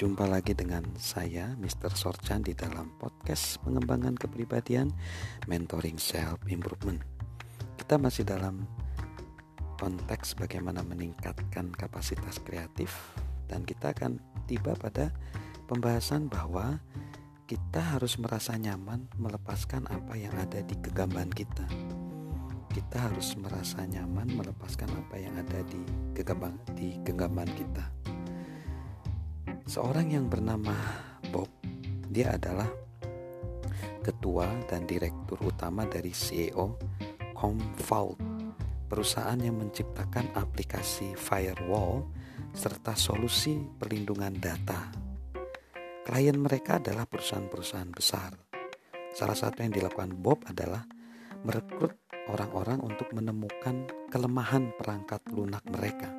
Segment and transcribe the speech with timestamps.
[0.00, 1.92] Jumpa lagi dengan saya, Mr.
[1.92, 4.88] Sorchan, di dalam podcast pengembangan kepribadian
[5.44, 7.04] Mentoring Self Improvement.
[7.76, 8.64] Kita masih dalam
[9.76, 12.96] konteks bagaimana meningkatkan kapasitas kreatif
[13.44, 14.16] dan kita akan
[14.48, 15.12] tiba pada
[15.68, 16.80] pembahasan bahwa
[17.44, 21.68] kita harus merasa nyaman melepaskan apa yang ada di kegambaan kita
[22.70, 25.82] kita harus merasa nyaman melepaskan apa yang ada di
[26.14, 27.99] genggaman di genggaman kita.
[29.70, 30.74] Seorang yang bernama
[31.30, 31.46] Bob,
[32.10, 32.66] dia adalah
[34.02, 36.74] ketua dan direktur utama dari CEO
[37.38, 38.18] Comvault,
[38.90, 42.02] perusahaan yang menciptakan aplikasi firewall
[42.50, 44.90] serta solusi perlindungan data.
[46.02, 48.34] Klien mereka adalah perusahaan-perusahaan besar.
[49.14, 50.82] Salah satu yang dilakukan Bob adalah
[51.46, 51.94] merekrut
[52.26, 56.10] orang-orang untuk menemukan kelemahan perangkat lunak mereka.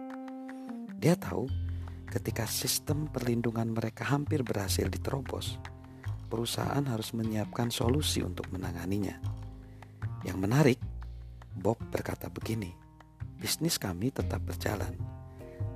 [0.96, 1.71] Dia tahu
[2.12, 5.56] ketika sistem perlindungan mereka hampir berhasil diterobos,
[6.28, 9.16] perusahaan harus menyiapkan solusi untuk menanganinya.
[10.28, 10.80] Yang menarik,
[11.56, 12.76] Bob berkata begini,
[13.40, 14.92] bisnis kami tetap berjalan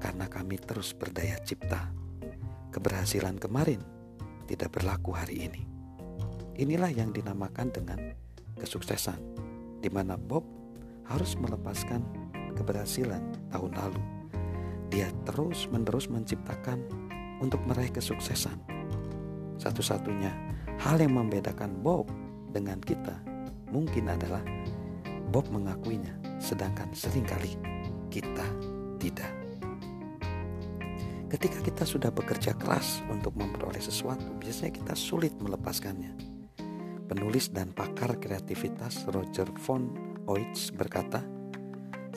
[0.03, 1.87] karena kami terus berdaya cipta.
[2.75, 3.79] Keberhasilan kemarin
[4.51, 5.63] tidak berlaku hari ini.
[6.59, 7.99] Inilah yang dinamakan dengan
[8.59, 9.19] kesuksesan
[9.79, 10.43] di mana Bob
[11.07, 12.03] harus melepaskan
[12.59, 14.14] keberhasilan tahun lalu.
[14.89, 16.81] Dia terus-menerus menciptakan
[17.41, 18.57] untuk meraih kesuksesan.
[19.59, 20.31] Satu-satunya
[20.81, 22.11] hal yang membedakan Bob
[22.51, 23.19] dengan kita
[23.71, 24.43] mungkin adalah
[25.31, 27.57] Bob mengakuinya, sedangkan sering kali
[28.07, 28.47] kita
[29.01, 29.31] tidak.
[31.25, 36.35] Ketika kita sudah bekerja keras untuk memperoleh sesuatu, biasanya kita sulit melepaskannya
[37.05, 39.93] Penulis dan pakar kreativitas Roger von
[40.25, 41.21] Oitz berkata,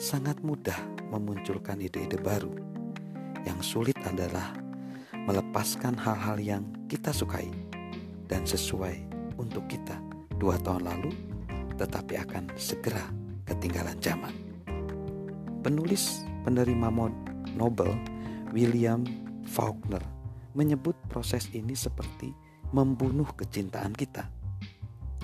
[0.01, 2.53] sangat mudah memunculkan ide-ide baru.
[3.43, 4.53] Yang sulit adalah
[5.13, 7.49] melepaskan hal-hal yang kita sukai
[8.29, 8.95] dan sesuai
[9.41, 9.97] untuk kita
[10.37, 11.11] dua tahun lalu,
[11.75, 13.03] tetapi akan segera
[13.49, 14.33] ketinggalan zaman.
[15.65, 16.87] Penulis penerima
[17.57, 17.91] Nobel
[18.55, 19.03] William
[19.49, 20.01] Faulkner
[20.55, 22.31] menyebut proses ini seperti
[22.71, 24.39] membunuh kecintaan kita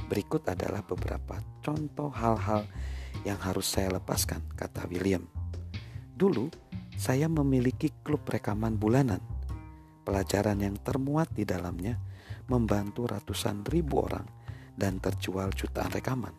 [0.06, 2.70] Berikut adalah beberapa contoh hal-hal
[3.26, 5.26] yang harus saya lepaskan, kata William.
[6.16, 6.48] Dulu,
[6.96, 9.20] saya memiliki klub rekaman bulanan.
[10.08, 12.00] Pelajaran yang termuat di dalamnya
[12.48, 14.24] membantu ratusan ribu orang
[14.80, 16.32] dan terjual jutaan rekaman.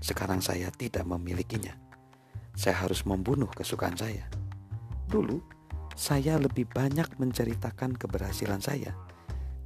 [0.00, 1.76] Sekarang saya tidak memilikinya.
[2.56, 4.24] Saya harus membunuh kesukaan saya.
[5.04, 5.36] Dulu,
[5.92, 8.96] saya lebih banyak menceritakan keberhasilan saya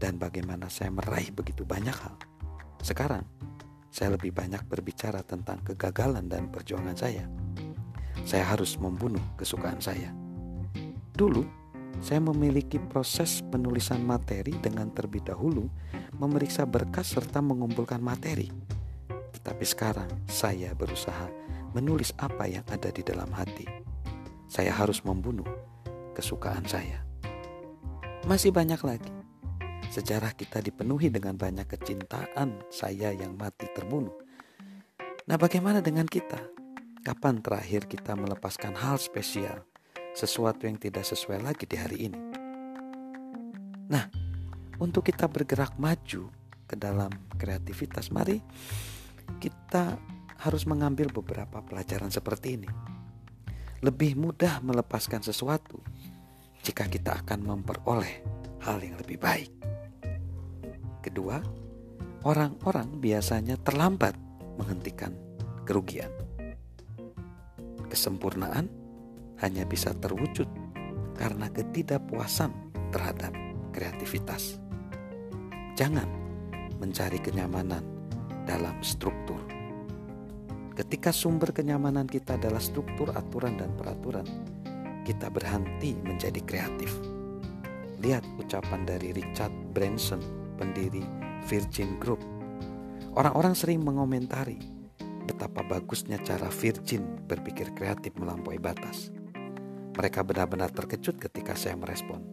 [0.03, 2.19] dan bagaimana saya meraih begitu banyak hal.
[2.83, 3.23] Sekarang,
[3.89, 7.27] saya lebih banyak berbicara tentang kegagalan dan perjuangan saya.
[8.23, 10.15] Saya harus membunuh kesukaan saya.
[11.15, 11.43] Dulu,
[11.99, 15.67] saya memiliki proses penulisan materi dengan terlebih dahulu
[16.17, 18.51] memeriksa berkas serta mengumpulkan materi.
[19.35, 21.27] Tetapi sekarang saya berusaha
[21.75, 23.67] menulis apa yang ada di dalam hati.
[24.47, 25.47] Saya harus membunuh
[26.15, 27.03] kesukaan saya.
[28.27, 29.19] Masih banyak lagi
[29.89, 34.13] Sejarah kita dipenuhi dengan banyak kecintaan saya yang mati terbunuh.
[35.25, 36.58] Nah, bagaimana dengan kita?
[37.09, 39.65] Kapan terakhir kita melepaskan hal spesial,
[40.13, 42.21] sesuatu yang tidak sesuai lagi di hari ini?
[43.89, 44.13] Nah,
[44.77, 46.29] untuk kita bergerak maju
[46.69, 47.09] ke dalam
[47.41, 48.45] kreativitas, mari
[49.41, 49.97] kita
[50.45, 52.69] harus mengambil beberapa pelajaran seperti ini.
[53.81, 55.81] Lebih mudah melepaskan sesuatu
[56.61, 58.21] jika kita akan memperoleh
[58.69, 59.49] hal yang lebih baik.
[61.01, 61.41] Kedua,
[62.29, 64.13] orang-orang biasanya terlambat
[64.61, 65.17] menghentikan
[65.65, 66.28] kerugian.
[67.89, 68.69] Kesempurnaan
[69.41, 70.47] hanya bisa terwujud
[71.17, 72.53] karena ketidakpuasan
[72.93, 73.33] terhadap
[73.73, 74.61] kreativitas.
[75.75, 76.07] Jangan
[76.79, 77.83] mencari kenyamanan
[78.47, 79.39] dalam struktur.
[80.79, 84.27] Ketika sumber kenyamanan kita adalah struktur, aturan, dan peraturan,
[85.03, 86.95] kita berhenti menjadi kreatif.
[87.99, 90.23] Lihat ucapan dari Richard Branson
[90.55, 91.03] pendiri
[91.51, 92.23] Virgin Group.
[93.19, 94.78] Orang-orang sering mengomentari
[95.29, 99.13] betapa bagusnya cara Virgin berpikir kreatif melampaui batas.
[99.93, 102.25] Mereka benar-benar terkejut ketika saya merespon.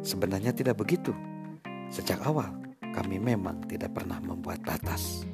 [0.00, 1.12] Sebenarnya tidak begitu.
[1.92, 2.56] Sejak awal,
[2.96, 5.28] kami memang tidak pernah membuat batas.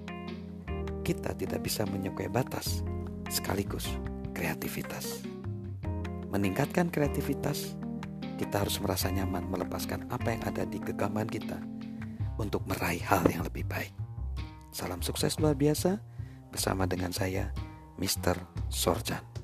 [1.07, 2.83] Kita tidak bisa menyukai batas,
[3.31, 3.87] sekaligus
[4.35, 5.23] kreativitas.
[6.35, 7.79] Meningkatkan kreativitas,
[8.37, 11.57] kita harus merasa nyaman melepaskan apa yang ada di genggaman kita
[12.37, 13.95] untuk meraih hal yang lebih baik.
[14.75, 16.16] Salam sukses luar biasa
[16.57, 17.53] bersama dengan saya,
[18.01, 18.41] Mr.
[18.73, 19.36] Sorjan.